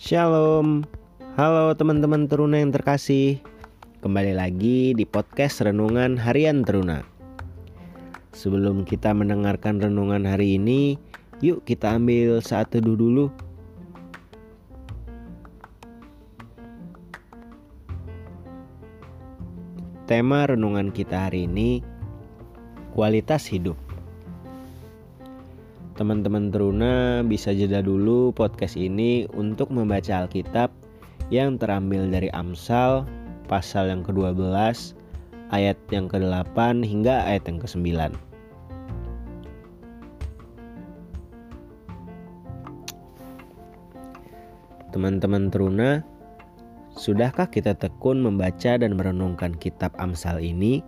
Shalom, 0.00 0.88
halo 1.36 1.76
teman-teman 1.76 2.24
teruna 2.24 2.56
yang 2.56 2.72
terkasih. 2.72 3.36
Kembali 4.00 4.32
lagi 4.32 4.96
di 4.96 5.04
podcast 5.04 5.60
Renungan 5.60 6.16
Harian 6.16 6.64
Teruna. 6.64 7.04
Sebelum 8.32 8.88
kita 8.88 9.12
mendengarkan 9.12 9.76
renungan 9.76 10.24
hari 10.24 10.56
ini, 10.56 10.96
yuk 11.44 11.68
kita 11.68 12.00
ambil 12.00 12.40
saat 12.40 12.72
teduh 12.72 12.96
dulu. 12.96 13.28
Tema 20.08 20.48
renungan 20.48 20.96
kita 20.96 21.28
hari 21.28 21.44
ini 21.44 21.84
kualitas 22.96 23.44
hidup. 23.52 23.89
Teman-teman 26.00 26.48
teruna 26.48 27.20
bisa 27.20 27.52
jeda 27.52 27.84
dulu 27.84 28.32
podcast 28.32 28.72
ini 28.72 29.28
untuk 29.36 29.68
membaca 29.68 30.24
Alkitab 30.24 30.72
yang 31.28 31.60
terambil 31.60 32.08
dari 32.08 32.32
Amsal 32.32 33.04
pasal 33.52 33.92
yang 33.92 34.00
ke-12 34.08 34.96
ayat 35.52 35.76
yang 35.92 36.08
ke-8 36.08 36.56
hingga 36.88 37.28
ayat 37.28 37.44
yang 37.52 37.60
ke-9. 37.60 38.16
Teman-teman 44.96 45.52
teruna, 45.52 46.00
sudahkah 46.96 47.52
kita 47.52 47.76
tekun 47.76 48.24
membaca 48.24 48.80
dan 48.80 48.96
merenungkan 48.96 49.52
kitab 49.52 49.92
Amsal 50.00 50.40
ini? 50.40 50.80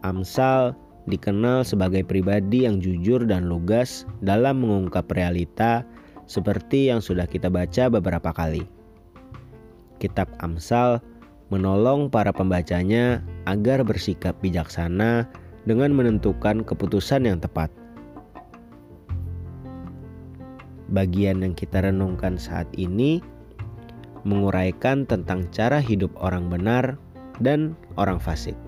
Amsal 0.00 0.72
dikenal 1.08 1.64
sebagai 1.64 2.04
pribadi 2.04 2.68
yang 2.68 2.82
jujur 2.82 3.24
dan 3.24 3.48
lugas 3.48 4.04
dalam 4.20 4.60
mengungkap 4.60 5.08
realita 5.12 5.86
seperti 6.28 6.92
yang 6.92 7.00
sudah 7.00 7.24
kita 7.24 7.48
baca 7.48 7.88
beberapa 7.88 8.30
kali. 8.34 8.66
Kitab 10.00 10.28
Amsal 10.40 11.00
menolong 11.50 12.08
para 12.08 12.30
pembacanya 12.30 13.20
agar 13.48 13.82
bersikap 13.82 14.38
bijaksana 14.38 15.26
dengan 15.64 15.92
menentukan 15.92 16.62
keputusan 16.64 17.26
yang 17.26 17.38
tepat. 17.42 17.68
Bagian 20.90 21.46
yang 21.46 21.54
kita 21.54 21.86
renungkan 21.86 22.34
saat 22.34 22.66
ini 22.74 23.22
menguraikan 24.26 25.06
tentang 25.06 25.46
cara 25.54 25.78
hidup 25.78 26.10
orang 26.18 26.50
benar 26.50 26.98
dan 27.38 27.78
orang 27.94 28.18
fasik 28.18 28.58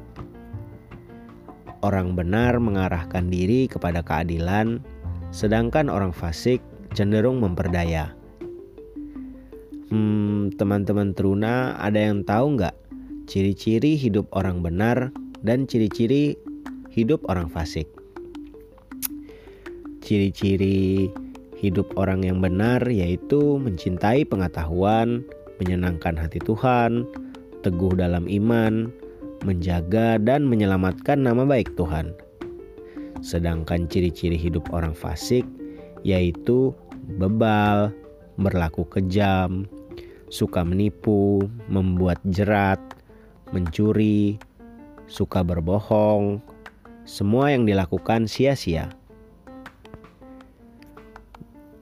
orang 1.82 2.14
benar 2.14 2.56
mengarahkan 2.62 3.28
diri 3.28 3.66
kepada 3.66 4.00
keadilan, 4.00 4.78
sedangkan 5.34 5.90
orang 5.90 6.14
fasik 6.14 6.62
cenderung 6.94 7.42
memperdaya. 7.42 8.14
Hmm, 9.92 10.48
teman-teman 10.56 11.12
teruna, 11.12 11.76
ada 11.76 12.00
yang 12.00 12.24
tahu 12.24 12.56
nggak 12.56 12.72
ciri-ciri 13.28 13.98
hidup 13.98 14.24
orang 14.32 14.64
benar 14.64 15.12
dan 15.44 15.68
ciri-ciri 15.68 16.38
hidup 16.88 17.20
orang 17.28 17.52
fasik? 17.52 17.84
Ciri-ciri 20.00 21.12
hidup 21.60 21.92
orang 22.00 22.24
yang 22.24 22.40
benar 22.40 22.80
yaitu 22.88 23.60
mencintai 23.60 24.24
pengetahuan, 24.24 25.22
menyenangkan 25.60 26.16
hati 26.16 26.40
Tuhan, 26.40 27.04
teguh 27.62 27.94
dalam 27.94 28.26
iman, 28.26 28.90
menjaga 29.42 30.18
dan 30.22 30.46
menyelamatkan 30.46 31.20
nama 31.22 31.42
baik 31.42 31.74
Tuhan. 31.74 32.14
Sedangkan 33.22 33.86
ciri-ciri 33.86 34.34
hidup 34.34 34.70
orang 34.74 34.94
fasik 34.94 35.46
yaitu 36.02 36.74
bebal, 37.18 37.94
berlaku 38.38 38.82
kejam, 38.90 39.70
suka 40.26 40.66
menipu, 40.66 41.46
membuat 41.70 42.18
jerat, 42.30 42.80
mencuri, 43.54 44.40
suka 45.06 45.46
berbohong, 45.46 46.42
semua 47.06 47.54
yang 47.54 47.66
dilakukan 47.66 48.26
sia-sia. 48.26 48.90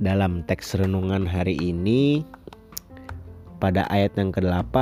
Dalam 0.00 0.44
teks 0.48 0.80
renungan 0.80 1.28
hari 1.28 1.60
ini, 1.60 2.24
pada 3.60 3.84
ayat 3.92 4.16
yang 4.16 4.32
ke-8 4.32 4.76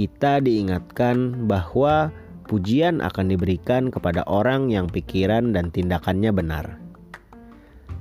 kita 0.00 0.40
diingatkan 0.40 1.44
bahwa 1.44 2.08
pujian 2.48 3.04
akan 3.04 3.36
diberikan 3.36 3.92
kepada 3.92 4.24
orang 4.24 4.72
yang 4.72 4.88
pikiran 4.88 5.52
dan 5.52 5.68
tindakannya 5.68 6.32
benar. 6.32 6.80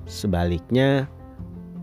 Sebaliknya, 0.07 1.11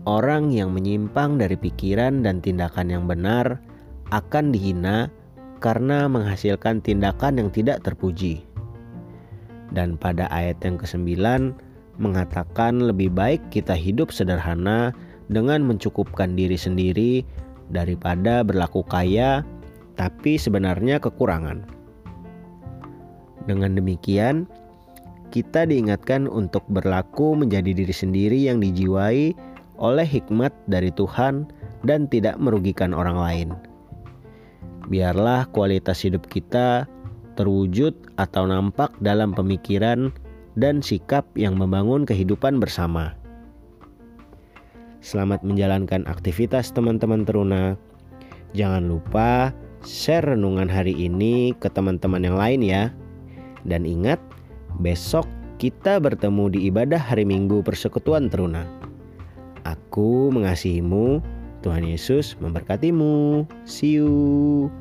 orang 0.09 0.49
yang 0.49 0.73
menyimpang 0.73 1.37
dari 1.37 1.53
pikiran 1.53 2.25
dan 2.25 2.41
tindakan 2.41 2.89
yang 2.89 3.05
benar 3.05 3.61
akan 4.09 4.49
dihina 4.49 5.13
karena 5.61 6.09
menghasilkan 6.09 6.81
tindakan 6.81 7.37
yang 7.37 7.49
tidak 7.53 7.85
terpuji. 7.85 8.41
Dan 9.69 10.01
pada 10.01 10.25
ayat 10.33 10.57
yang 10.65 10.81
ke-9 10.81 11.13
mengatakan 12.01 12.81
lebih 12.81 13.13
baik 13.13 13.53
kita 13.53 13.77
hidup 13.77 14.09
sederhana 14.09 14.97
dengan 15.29 15.61
mencukupkan 15.61 16.33
diri 16.33 16.57
sendiri 16.57 17.21
daripada 17.69 18.41
berlaku 18.41 18.81
kaya 18.81 19.45
tapi 19.97 20.37
sebenarnya 20.37 21.01
kekurangan. 21.01 21.65
Dengan 23.49 23.75
demikian, 23.75 24.45
kita 25.33 25.67
diingatkan 25.67 26.29
untuk 26.29 26.63
berlaku 26.71 27.35
menjadi 27.35 27.75
diri 27.75 27.91
sendiri 27.91 28.39
yang 28.39 28.63
dijiwai 28.63 29.35
oleh 29.77 30.07
hikmat 30.07 30.55
dari 30.71 30.89
Tuhan 30.95 31.51
dan 31.83 32.07
tidak 32.07 32.39
merugikan 32.39 32.95
orang 32.95 33.17
lain. 33.17 33.49
Biarlah 34.87 35.51
kualitas 35.51 35.99
hidup 36.07 36.25
kita 36.31 36.87
terwujud 37.35 37.93
atau 38.17 38.47
nampak 38.47 38.95
dalam 39.03 39.35
pemikiran 39.35 40.09
dan 40.57 40.81
sikap 40.81 41.27
yang 41.37 41.59
membangun 41.59 42.07
kehidupan 42.07 42.57
bersama. 42.57 43.13
Selamat 45.03 45.45
menjalankan 45.45 46.07
aktivitas 46.09 46.73
teman-teman 46.73 47.23
teruna. 47.23 47.77
Jangan 48.57 48.89
lupa 48.89 49.53
share 49.85 50.25
renungan 50.25 50.69
hari 50.71 50.95
ini 50.95 51.53
ke 51.57 51.69
teman-teman 51.69 52.23
yang 52.23 52.37
lain 52.37 52.61
ya. 52.63 52.83
Dan 53.67 53.83
ingat, 53.83 54.21
besok 54.79 55.27
kita 55.57 55.97
bertemu 55.97 56.53
di 56.53 56.59
ibadah 56.69 57.01
hari 57.01 57.25
Minggu 57.25 57.65
Persekutuan 57.65 58.29
Teruna. 58.29 58.63
Aku 59.67 60.31
mengasihimu, 60.31 61.19
Tuhan 61.65 61.83
Yesus 61.83 62.37
memberkatimu. 62.39 63.43
See 63.67 63.99
you. 63.99 64.71